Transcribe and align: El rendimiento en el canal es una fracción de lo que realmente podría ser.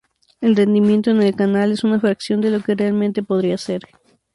El 0.41 0.55
rendimiento 0.55 1.11
en 1.11 1.21
el 1.21 1.35
canal 1.35 1.71
es 1.73 1.83
una 1.83 1.99
fracción 1.99 2.41
de 2.41 2.49
lo 2.49 2.59
que 2.61 2.73
realmente 2.73 3.21
podría 3.21 3.59
ser. 3.59 3.81